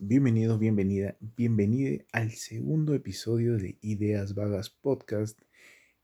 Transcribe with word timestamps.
Bienvenido, 0.00 0.58
bienvenida, 0.58 1.16
bienvenida 1.18 2.04
al 2.12 2.30
segundo 2.30 2.94
episodio 2.94 3.56
de 3.56 3.78
Ideas 3.80 4.36
Vagas 4.36 4.70
Podcast. 4.70 5.40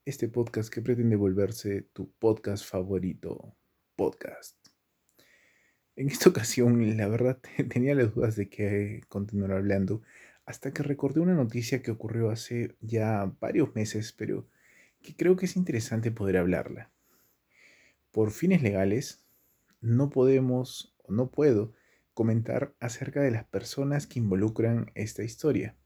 Este 0.05 0.27
podcast 0.27 0.69
que 0.69 0.83
pretende 0.83 1.15
volverse 1.15 1.83
tu 1.93 2.11
podcast 2.19 2.69
favorito. 2.69 3.55
Podcast. 3.95 4.57
En 5.95 6.09
esta 6.09 6.29
ocasión, 6.29 6.97
la 6.97 7.07
verdad, 7.07 7.39
tenía 7.71 7.95
las 7.95 8.13
dudas 8.13 8.35
de 8.35 8.49
que 8.49 9.03
continuar 9.07 9.53
hablando 9.53 10.03
hasta 10.45 10.73
que 10.73 10.83
recordé 10.83 11.21
una 11.21 11.35
noticia 11.35 11.81
que 11.81 11.93
ocurrió 11.93 12.31
hace 12.31 12.75
ya 12.81 13.33
varios 13.39 13.77
meses, 13.77 14.13
pero 14.13 14.49
que 15.03 15.15
creo 15.15 15.37
que 15.37 15.47
es 15.47 15.55
interesante 15.55 16.11
poder 16.11 16.39
hablarla. 16.39 16.91
Por 18.11 18.33
fines 18.33 18.61
legales, 18.61 19.25
no 19.81 20.11
podemos 20.11 20.97
o 21.05 21.13
no 21.13 21.31
puedo 21.31 21.75
comentar 22.15 22.75
acerca 22.81 23.21
de 23.21 23.33
las 23.33 23.45
personas 23.45 24.07
que 24.07 24.21
involucran 24.21 24.91
esta 24.95 25.25
historia. 25.25 25.77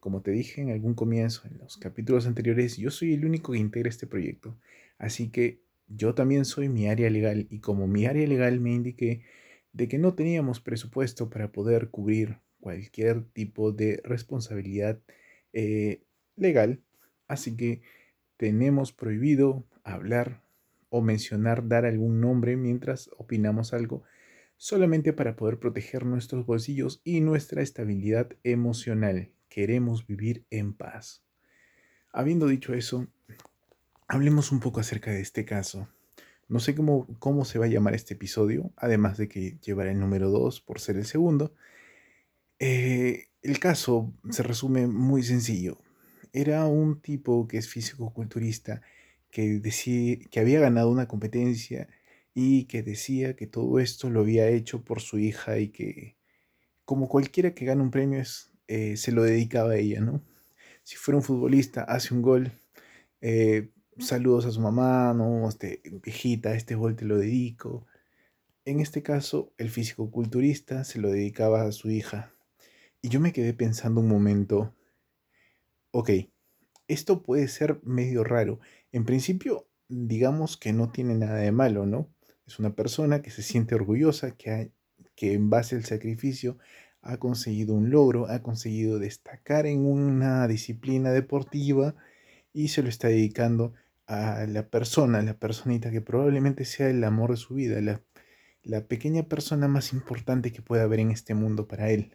Como 0.00 0.22
te 0.22 0.30
dije 0.30 0.62
en 0.62 0.70
algún 0.70 0.94
comienzo, 0.94 1.46
en 1.46 1.58
los 1.58 1.76
capítulos 1.76 2.26
anteriores, 2.26 2.76
yo 2.78 2.90
soy 2.90 3.14
el 3.14 3.24
único 3.24 3.52
que 3.52 3.58
integra 3.58 3.88
este 3.88 4.06
proyecto, 4.06 4.58
así 4.98 5.30
que 5.30 5.60
yo 5.86 6.14
también 6.14 6.44
soy 6.44 6.68
mi 6.68 6.88
área 6.88 7.10
legal 7.10 7.46
y 7.50 7.60
como 7.60 7.86
mi 7.86 8.06
área 8.06 8.26
legal 8.26 8.60
me 8.60 8.72
indiqué 8.72 9.22
de 9.72 9.88
que 9.88 9.98
no 9.98 10.14
teníamos 10.14 10.60
presupuesto 10.60 11.30
para 11.30 11.52
poder 11.52 11.90
cubrir 11.90 12.38
cualquier 12.60 13.24
tipo 13.24 13.72
de 13.72 14.00
responsabilidad 14.04 15.00
eh, 15.52 16.02
legal, 16.36 16.82
así 17.26 17.56
que 17.56 17.82
tenemos 18.36 18.92
prohibido 18.92 19.64
hablar 19.82 20.42
o 20.90 21.02
mencionar, 21.02 21.68
dar 21.68 21.84
algún 21.84 22.20
nombre 22.20 22.56
mientras 22.56 23.10
opinamos 23.16 23.72
algo 23.72 24.04
solamente 24.58 25.12
para 25.12 25.36
poder 25.36 25.58
proteger 25.58 26.04
nuestros 26.04 26.44
bolsillos 26.44 27.00
y 27.04 27.20
nuestra 27.20 27.62
estabilidad 27.62 28.28
emocional. 28.42 29.30
Queremos 29.48 30.06
vivir 30.06 30.44
en 30.50 30.74
paz. 30.74 31.22
Habiendo 32.12 32.48
dicho 32.48 32.74
eso, 32.74 33.06
hablemos 34.08 34.52
un 34.52 34.60
poco 34.60 34.80
acerca 34.80 35.12
de 35.12 35.20
este 35.20 35.44
caso. 35.44 35.88
No 36.48 36.60
sé 36.60 36.74
cómo, 36.74 37.06
cómo 37.18 37.44
se 37.44 37.58
va 37.58 37.66
a 37.66 37.68
llamar 37.68 37.94
este 37.94 38.14
episodio, 38.14 38.72
además 38.76 39.16
de 39.16 39.28
que 39.28 39.58
llevará 39.64 39.92
el 39.92 40.00
número 40.00 40.28
2 40.30 40.60
por 40.60 40.80
ser 40.80 40.96
el 40.96 41.06
segundo. 41.06 41.54
Eh, 42.58 43.28
el 43.42 43.60
caso 43.60 44.12
se 44.30 44.42
resume 44.42 44.88
muy 44.88 45.22
sencillo. 45.22 45.78
Era 46.32 46.66
un 46.66 47.00
tipo 47.00 47.46
que 47.46 47.58
es 47.58 47.68
físico-culturista 47.68 48.82
que, 49.30 49.60
decía, 49.60 50.18
que 50.30 50.40
había 50.40 50.58
ganado 50.58 50.90
una 50.90 51.06
competencia 51.06 51.88
y 52.40 52.66
que 52.66 52.84
decía 52.84 53.34
que 53.34 53.48
todo 53.48 53.80
esto 53.80 54.10
lo 54.10 54.20
había 54.20 54.48
hecho 54.48 54.84
por 54.84 55.00
su 55.00 55.18
hija 55.18 55.58
y 55.58 55.70
que 55.70 56.16
como 56.84 57.08
cualquiera 57.08 57.52
que 57.52 57.64
gana 57.64 57.82
un 57.82 57.90
premio 57.90 58.20
es, 58.20 58.52
eh, 58.68 58.96
se 58.96 59.10
lo 59.10 59.24
dedicaba 59.24 59.72
a 59.72 59.76
ella, 59.76 60.00
¿no? 60.00 60.22
Si 60.84 60.94
fuera 60.94 61.16
un 61.18 61.24
futbolista, 61.24 61.82
hace 61.82 62.14
un 62.14 62.22
gol, 62.22 62.52
eh, 63.20 63.70
saludos 63.98 64.46
a 64.46 64.52
su 64.52 64.60
mamá, 64.60 65.14
¿no? 65.14 65.48
Este, 65.48 65.82
viejita, 66.04 66.54
este 66.54 66.76
gol 66.76 66.94
te 66.94 67.06
lo 67.06 67.18
dedico. 67.18 67.86
En 68.64 68.78
este 68.78 69.02
caso, 69.02 69.52
el 69.58 69.68
físico-culturista 69.68 70.84
se 70.84 71.00
lo 71.00 71.10
dedicaba 71.10 71.62
a 71.62 71.72
su 71.72 71.90
hija. 71.90 72.32
Y 73.02 73.08
yo 73.08 73.18
me 73.18 73.32
quedé 73.32 73.52
pensando 73.52 74.00
un 74.00 74.06
momento, 74.08 74.76
ok, 75.90 76.10
esto 76.86 77.24
puede 77.24 77.48
ser 77.48 77.80
medio 77.82 78.22
raro. 78.22 78.60
En 78.92 79.04
principio, 79.04 79.66
digamos 79.88 80.56
que 80.56 80.72
no 80.72 80.92
tiene 80.92 81.16
nada 81.16 81.38
de 81.38 81.50
malo, 81.50 81.84
¿no? 81.84 82.08
Es 82.48 82.58
una 82.58 82.74
persona 82.74 83.20
que 83.20 83.30
se 83.30 83.42
siente 83.42 83.74
orgullosa, 83.74 84.30
que, 84.30 84.72
que 85.14 85.34
en 85.34 85.50
base 85.50 85.76
al 85.76 85.84
sacrificio 85.84 86.56
ha 87.02 87.18
conseguido 87.18 87.74
un 87.74 87.90
logro, 87.90 88.26
ha 88.26 88.42
conseguido 88.42 88.98
destacar 88.98 89.66
en 89.66 89.84
una 89.84 90.48
disciplina 90.48 91.12
deportiva 91.12 91.94
y 92.54 92.68
se 92.68 92.82
lo 92.82 92.88
está 92.88 93.08
dedicando 93.08 93.74
a 94.06 94.46
la 94.48 94.66
persona, 94.70 95.18
a 95.18 95.22
la 95.22 95.34
personita 95.38 95.90
que 95.90 96.00
probablemente 96.00 96.64
sea 96.64 96.88
el 96.88 97.04
amor 97.04 97.32
de 97.32 97.36
su 97.36 97.54
vida, 97.54 97.82
la, 97.82 98.00
la 98.62 98.86
pequeña 98.86 99.24
persona 99.24 99.68
más 99.68 99.92
importante 99.92 100.50
que 100.50 100.62
pueda 100.62 100.84
haber 100.84 101.00
en 101.00 101.10
este 101.10 101.34
mundo 101.34 101.68
para 101.68 101.90
él. 101.90 102.14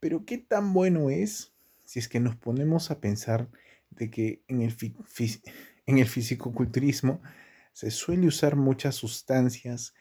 Pero 0.00 0.24
qué 0.24 0.38
tan 0.38 0.72
bueno 0.72 1.10
es 1.10 1.54
si 1.84 2.00
es 2.00 2.08
que 2.08 2.18
nos 2.18 2.34
ponemos 2.34 2.90
a 2.90 3.00
pensar 3.00 3.48
de 3.90 4.10
que 4.10 4.42
en 4.48 4.62
el, 4.62 4.74
en 5.86 5.98
el 5.98 6.08
se 7.72 7.90
suele 7.90 8.26
usar 8.26 8.56
muchas 8.56 8.94
sustancias 8.94 9.94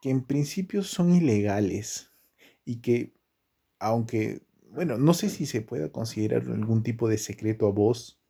que 0.00 0.10
en 0.10 0.24
principio 0.24 0.82
son 0.82 1.14
ilegales 1.14 2.12
y 2.64 2.80
que, 2.80 3.14
aunque, 3.78 4.42
bueno, 4.70 4.98
no 4.98 5.14
sé 5.14 5.28
si 5.28 5.46
se 5.46 5.62
pueda 5.62 5.90
considerar 5.90 6.42
algún 6.42 6.82
tipo 6.82 7.08
de 7.08 7.18
secreto 7.18 7.66
a 7.66 7.72
voz, 7.72 8.20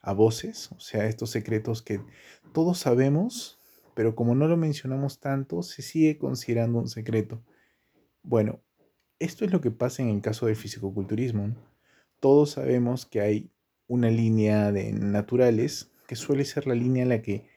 a 0.00 0.12
voces, 0.12 0.70
o 0.72 0.80
sea, 0.80 1.06
estos 1.06 1.30
secretos 1.30 1.82
que 1.82 2.00
todos 2.52 2.78
sabemos, 2.78 3.58
pero 3.94 4.14
como 4.14 4.34
no 4.34 4.48
lo 4.48 4.56
mencionamos 4.56 5.20
tanto, 5.20 5.62
se 5.62 5.82
sigue 5.82 6.18
considerando 6.18 6.78
un 6.78 6.88
secreto. 6.88 7.42
Bueno, 8.22 8.60
esto 9.18 9.44
es 9.44 9.52
lo 9.52 9.60
que 9.60 9.70
pasa 9.70 10.02
en 10.02 10.08
el 10.08 10.20
caso 10.20 10.46
del 10.46 10.56
fisicoculturismo. 10.56 11.54
Todos 12.20 12.50
sabemos 12.50 13.06
que 13.06 13.20
hay 13.20 13.50
una 13.86 14.10
línea 14.10 14.72
de 14.72 14.92
naturales 14.92 15.92
que 16.06 16.16
suele 16.16 16.44
ser 16.44 16.66
la 16.66 16.74
línea 16.74 17.02
en 17.02 17.08
la 17.08 17.22
que 17.22 17.53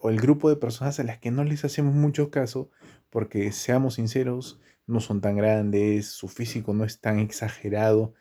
o 0.00 0.10
el 0.10 0.20
grupo 0.20 0.50
de 0.50 0.56
personas 0.56 0.98
a 0.98 1.04
las 1.04 1.18
que 1.18 1.30
no 1.30 1.44
les 1.44 1.64
hacemos 1.64 1.94
mucho 1.94 2.30
caso, 2.30 2.70
porque 3.10 3.52
seamos 3.52 3.94
sinceros, 3.94 4.60
no 4.86 5.00
son 5.00 5.20
tan 5.20 5.36
grandes, 5.36 6.08
su 6.08 6.28
físico 6.28 6.74
no 6.74 6.84
es 6.84 7.00
tan 7.00 7.18
exagerado 7.18 8.14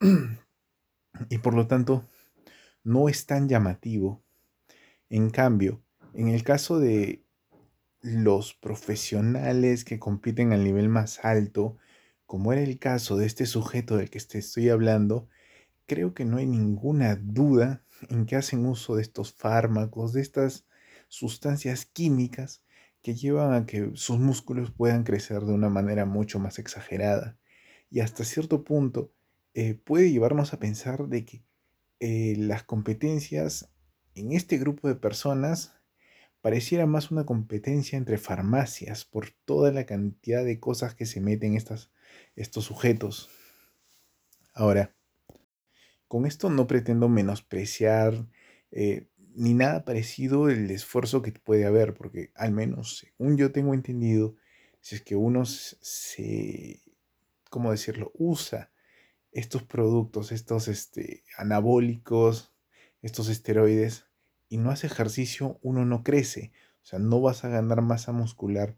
y 1.28 1.38
por 1.38 1.54
lo 1.54 1.66
tanto 1.66 2.04
no 2.84 3.08
es 3.08 3.26
tan 3.26 3.48
llamativo. 3.48 4.22
En 5.08 5.30
cambio, 5.30 5.82
en 6.14 6.28
el 6.28 6.44
caso 6.44 6.78
de 6.78 7.24
los 8.02 8.54
profesionales 8.54 9.84
que 9.84 9.98
compiten 9.98 10.52
al 10.52 10.64
nivel 10.64 10.88
más 10.88 11.24
alto, 11.24 11.76
como 12.26 12.52
era 12.52 12.62
el 12.62 12.78
caso 12.78 13.16
de 13.16 13.26
este 13.26 13.46
sujeto 13.46 13.96
del 13.96 14.10
que 14.10 14.20
te 14.20 14.38
estoy 14.38 14.68
hablando, 14.68 15.28
creo 15.86 16.14
que 16.14 16.24
no 16.24 16.36
hay 16.36 16.46
ninguna 16.46 17.16
duda 17.16 17.82
en 18.08 18.26
que 18.26 18.36
hacen 18.36 18.66
uso 18.66 18.96
de 18.96 19.02
estos 19.02 19.32
fármacos, 19.32 20.12
de 20.12 20.20
estas 20.22 20.66
sustancias 21.08 21.86
químicas 21.86 22.62
que 23.02 23.14
llevan 23.14 23.52
a 23.52 23.66
que 23.66 23.90
sus 23.94 24.18
músculos 24.18 24.70
puedan 24.70 25.04
crecer 25.04 25.42
de 25.42 25.52
una 25.52 25.68
manera 25.68 26.04
mucho 26.04 26.38
más 26.38 26.58
exagerada. 26.58 27.38
Y 27.90 28.00
hasta 28.00 28.24
cierto 28.24 28.64
punto 28.64 29.12
eh, 29.54 29.74
puede 29.74 30.12
llevarnos 30.12 30.52
a 30.52 30.58
pensar 30.58 31.08
de 31.08 31.24
que 31.24 31.44
eh, 31.98 32.34
las 32.38 32.62
competencias 32.62 33.70
en 34.14 34.32
este 34.32 34.58
grupo 34.58 34.88
de 34.88 34.94
personas 34.94 35.74
pareciera 36.40 36.86
más 36.86 37.10
una 37.10 37.26
competencia 37.26 37.96
entre 37.98 38.18
farmacias 38.18 39.04
por 39.04 39.30
toda 39.44 39.72
la 39.72 39.84
cantidad 39.84 40.44
de 40.44 40.60
cosas 40.60 40.94
que 40.94 41.06
se 41.06 41.20
meten 41.20 41.54
estas, 41.54 41.90
estos 42.36 42.64
sujetos. 42.64 43.28
Ahora, 44.54 44.94
con 46.10 46.26
esto 46.26 46.50
no 46.50 46.66
pretendo 46.66 47.08
menospreciar 47.08 48.26
eh, 48.72 49.06
ni 49.36 49.54
nada 49.54 49.84
parecido 49.84 50.48
el 50.48 50.68
esfuerzo 50.72 51.22
que 51.22 51.30
puede 51.30 51.66
haber, 51.66 51.94
porque 51.94 52.32
al 52.34 52.50
menos 52.50 52.98
según 52.98 53.36
yo 53.36 53.52
tengo 53.52 53.74
entendido, 53.74 54.34
si 54.80 54.96
es 54.96 55.02
que 55.02 55.14
uno 55.14 55.44
se, 55.44 56.82
¿cómo 57.48 57.70
decirlo?, 57.70 58.10
usa 58.14 58.72
estos 59.30 59.62
productos, 59.62 60.32
estos 60.32 60.66
este, 60.66 61.22
anabólicos, 61.38 62.56
estos 63.02 63.28
esteroides, 63.28 64.06
y 64.48 64.58
no 64.58 64.72
hace 64.72 64.88
ejercicio, 64.88 65.60
uno 65.62 65.84
no 65.84 66.02
crece. 66.02 66.50
O 66.82 66.86
sea, 66.86 66.98
no 66.98 67.20
vas 67.20 67.44
a 67.44 67.50
ganar 67.50 67.82
masa 67.82 68.10
muscular 68.10 68.76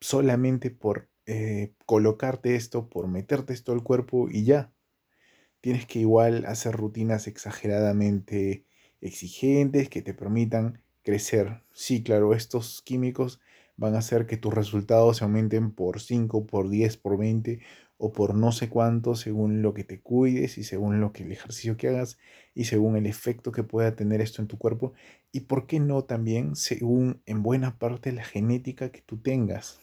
solamente 0.00 0.70
por 0.70 1.10
eh, 1.26 1.74
colocarte 1.84 2.54
esto, 2.54 2.88
por 2.88 3.08
meterte 3.08 3.52
esto 3.52 3.72
al 3.72 3.82
cuerpo 3.82 4.30
y 4.30 4.44
ya 4.44 4.72
tienes 5.66 5.84
que 5.84 5.98
igual 5.98 6.44
hacer 6.46 6.76
rutinas 6.76 7.26
exageradamente 7.26 8.66
exigentes 9.00 9.88
que 9.88 10.00
te 10.00 10.14
permitan 10.14 10.80
crecer. 11.02 11.64
Sí, 11.72 12.04
claro, 12.04 12.34
estos 12.34 12.82
químicos 12.82 13.40
van 13.76 13.96
a 13.96 13.98
hacer 13.98 14.26
que 14.26 14.36
tus 14.36 14.54
resultados 14.54 15.16
se 15.16 15.24
aumenten 15.24 15.72
por 15.72 16.00
5, 16.00 16.46
por 16.46 16.68
10, 16.68 16.96
por 16.98 17.18
20 17.18 17.62
o 17.98 18.12
por 18.12 18.36
no 18.36 18.52
sé 18.52 18.68
cuánto 18.68 19.16
según 19.16 19.60
lo 19.60 19.74
que 19.74 19.82
te 19.82 20.00
cuides 20.00 20.56
y 20.56 20.62
según 20.62 21.00
lo 21.00 21.12
que 21.12 21.24
el 21.24 21.32
ejercicio 21.32 21.76
que 21.76 21.88
hagas 21.88 22.16
y 22.54 22.66
según 22.66 22.96
el 22.96 23.06
efecto 23.06 23.50
que 23.50 23.64
pueda 23.64 23.96
tener 23.96 24.20
esto 24.20 24.42
en 24.42 24.46
tu 24.46 24.58
cuerpo 24.58 24.92
y 25.32 25.40
por 25.40 25.66
qué 25.66 25.80
no 25.80 26.04
también 26.04 26.54
según 26.54 27.22
en 27.26 27.42
buena 27.42 27.76
parte 27.76 28.12
la 28.12 28.22
genética 28.22 28.92
que 28.92 29.00
tú 29.00 29.18
tengas 29.18 29.80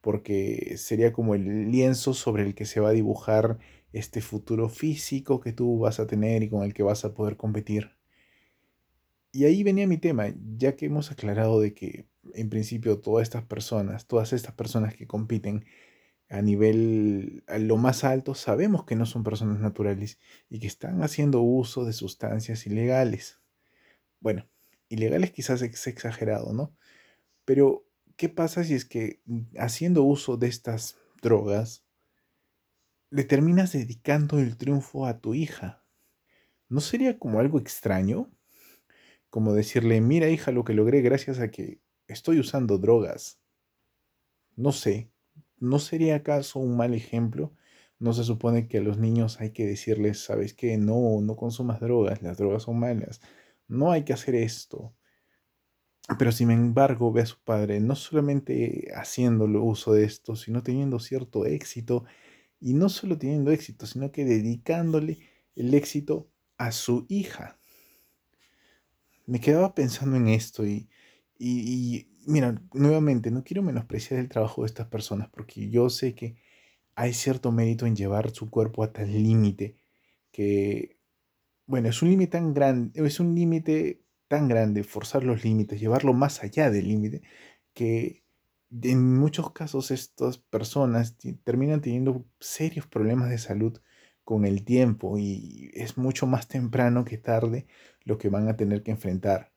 porque 0.00 0.74
sería 0.76 1.12
como 1.12 1.34
el 1.34 1.70
lienzo 1.70 2.14
sobre 2.14 2.42
el 2.44 2.54
que 2.54 2.64
se 2.64 2.80
va 2.80 2.88
a 2.88 2.92
dibujar 2.92 3.58
este 3.92 4.20
futuro 4.20 4.68
físico 4.68 5.40
que 5.40 5.52
tú 5.52 5.78
vas 5.78 6.00
a 6.00 6.06
tener 6.06 6.42
y 6.42 6.50
con 6.50 6.62
el 6.64 6.74
que 6.74 6.82
vas 6.82 7.04
a 7.04 7.14
poder 7.14 7.36
competir. 7.36 7.96
Y 9.32 9.44
ahí 9.44 9.62
venía 9.62 9.86
mi 9.86 9.98
tema, 9.98 10.32
ya 10.56 10.74
que 10.76 10.86
hemos 10.86 11.10
aclarado 11.10 11.60
de 11.60 11.74
que 11.74 12.06
en 12.34 12.50
principio 12.50 13.00
todas 13.00 13.24
estas 13.24 13.44
personas, 13.44 14.06
todas 14.06 14.32
estas 14.32 14.54
personas 14.54 14.94
que 14.94 15.06
compiten, 15.06 15.64
a 16.30 16.42
nivel, 16.42 17.42
a 17.46 17.58
lo 17.58 17.76
más 17.76 18.04
alto, 18.04 18.34
sabemos 18.34 18.84
que 18.84 18.96
no 18.96 19.06
son 19.06 19.24
personas 19.24 19.60
naturales 19.60 20.18
y 20.50 20.60
que 20.60 20.66
están 20.66 21.02
haciendo 21.02 21.40
uso 21.40 21.84
de 21.84 21.92
sustancias 21.92 22.66
ilegales. 22.66 23.40
Bueno, 24.20 24.46
ilegales 24.88 25.30
quizás 25.30 25.62
es 25.62 25.86
exagerado, 25.86 26.52
¿no? 26.52 26.74
Pero, 27.44 27.86
¿qué 28.16 28.28
pasa 28.28 28.64
si 28.64 28.74
es 28.74 28.84
que 28.84 29.20
mm, 29.26 29.40
haciendo 29.58 30.02
uso 30.02 30.36
de 30.36 30.48
estas 30.48 30.96
drogas, 31.22 31.84
le 33.10 33.24
terminas 33.24 33.72
dedicando 33.72 34.38
el 34.38 34.56
triunfo 34.56 35.06
a 35.06 35.20
tu 35.20 35.34
hija? 35.34 35.84
¿No 36.68 36.80
sería 36.80 37.18
como 37.18 37.40
algo 37.40 37.58
extraño? 37.58 38.30
Como 39.30 39.54
decirle, 39.54 40.00
mira 40.00 40.28
hija, 40.28 40.52
lo 40.52 40.64
que 40.64 40.74
logré 40.74 41.00
gracias 41.00 41.38
a 41.38 41.50
que 41.50 41.80
estoy 42.06 42.38
usando 42.38 42.78
drogas. 42.78 43.40
No 44.56 44.72
sé, 44.72 45.10
¿no 45.58 45.78
sería 45.78 46.16
acaso 46.16 46.58
un 46.58 46.76
mal 46.76 46.94
ejemplo? 46.94 47.54
No 47.98 48.12
se 48.12 48.24
supone 48.24 48.68
que 48.68 48.78
a 48.78 48.82
los 48.82 48.98
niños 48.98 49.40
hay 49.40 49.50
que 49.50 49.66
decirles, 49.66 50.20
¿sabes 50.24 50.54
qué? 50.54 50.76
No, 50.76 51.20
no 51.20 51.36
consumas 51.36 51.80
drogas, 51.80 52.22
las 52.22 52.38
drogas 52.38 52.64
son 52.64 52.78
malas. 52.78 53.20
No 53.66 53.90
hay 53.92 54.04
que 54.04 54.12
hacer 54.12 54.34
esto. 54.34 54.94
Pero 56.18 56.32
sin 56.32 56.50
embargo 56.50 57.12
ve 57.12 57.22
a 57.22 57.26
su 57.26 57.38
padre 57.42 57.80
no 57.80 57.94
solamente 57.94 58.88
haciéndolo 58.94 59.62
uso 59.62 59.92
de 59.92 60.04
esto, 60.04 60.36
sino 60.36 60.62
teniendo 60.62 60.98
cierto 61.00 61.44
éxito. 61.44 62.04
Y 62.60 62.74
no 62.74 62.88
solo 62.88 63.18
teniendo 63.18 63.50
éxito, 63.50 63.86
sino 63.86 64.10
que 64.10 64.24
dedicándole 64.24 65.18
el 65.54 65.74
éxito 65.74 66.30
a 66.56 66.72
su 66.72 67.06
hija. 67.08 67.58
Me 69.26 69.40
quedaba 69.40 69.74
pensando 69.74 70.16
en 70.16 70.28
esto 70.28 70.66
y, 70.66 70.88
y, 71.38 72.08
mira, 72.26 72.60
nuevamente, 72.72 73.30
no 73.30 73.44
quiero 73.44 73.62
menospreciar 73.62 74.20
el 74.20 74.28
trabajo 74.28 74.62
de 74.62 74.66
estas 74.66 74.88
personas 74.88 75.28
porque 75.28 75.70
yo 75.70 75.90
sé 75.90 76.14
que 76.14 76.36
hay 76.94 77.12
cierto 77.12 77.52
mérito 77.52 77.86
en 77.86 77.94
llevar 77.94 78.30
su 78.30 78.50
cuerpo 78.50 78.82
a 78.82 78.92
tal 78.92 79.12
límite 79.12 79.76
que, 80.32 80.98
bueno, 81.66 81.88
es 81.88 82.02
un 82.02 82.10
límite 82.10 82.32
tan 82.32 82.54
grande, 82.54 83.06
es 83.06 83.20
un 83.20 83.34
límite 83.34 84.02
tan 84.28 84.48
grande, 84.48 84.84
forzar 84.84 85.24
los 85.24 85.44
límites, 85.44 85.80
llevarlo 85.80 86.12
más 86.12 86.42
allá 86.42 86.70
del 86.70 86.88
límite, 86.88 87.22
que 87.72 88.24
en 88.70 89.18
muchos 89.18 89.52
casos 89.52 89.90
estas 89.90 90.38
personas 90.38 91.16
terminan 91.44 91.80
teniendo 91.80 92.24
serios 92.40 92.86
problemas 92.86 93.30
de 93.30 93.38
salud 93.38 93.80
con 94.24 94.44
el 94.44 94.64
tiempo 94.64 95.18
y 95.18 95.70
es 95.72 95.96
mucho 95.96 96.26
más 96.26 96.48
temprano 96.48 97.04
que 97.04 97.16
tarde 97.16 97.66
lo 98.04 98.18
que 98.18 98.28
van 98.28 98.48
a 98.48 98.56
tener 98.56 98.82
que 98.82 98.90
enfrentar. 98.90 99.52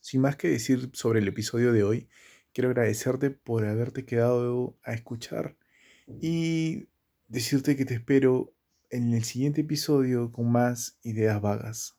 Sin 0.00 0.20
más 0.20 0.36
que 0.36 0.48
decir 0.48 0.90
sobre 0.92 1.20
el 1.20 1.28
episodio 1.28 1.72
de 1.72 1.82
hoy, 1.82 2.08
quiero 2.52 2.68
agradecerte 2.68 3.30
por 3.30 3.64
haberte 3.64 4.04
quedado 4.04 4.78
a 4.82 4.92
escuchar 4.92 5.56
y 6.20 6.88
decirte 7.28 7.76
que 7.76 7.84
te 7.84 7.94
espero 7.94 8.52
en 8.90 9.12
el 9.14 9.24
siguiente 9.24 9.62
episodio 9.62 10.30
con 10.32 10.52
más 10.52 10.98
ideas 11.02 11.40
vagas. 11.40 11.95